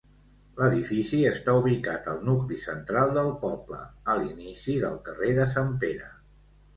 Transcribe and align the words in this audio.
L'edifici 0.59 1.17
està 1.31 1.53
ubicat 1.57 2.07
al 2.13 2.23
nucli 2.29 2.57
central 2.63 3.13
del 3.17 3.29
poble, 3.43 3.81
a 4.15 4.15
l'inici 4.21 4.79
del 4.87 4.97
carrer 5.11 5.29
de 5.41 5.47
Sant 5.53 5.71
Pere. 5.85 6.09